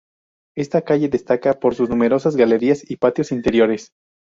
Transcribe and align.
Esta 0.57 0.81
calle 0.83 1.09
destaca 1.09 1.59
por 1.59 1.75
sus 1.75 1.87
numerosas 1.87 2.35
galerías 2.35 2.89
y 2.89 2.95
patios 2.95 3.31
interiores. 3.31 3.91